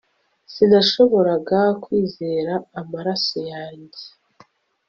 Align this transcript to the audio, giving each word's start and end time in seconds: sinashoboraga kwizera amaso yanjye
sinashoboraga 0.53 1.59
kwizera 1.83 2.53
amaso 2.81 3.37
yanjye 3.51 4.03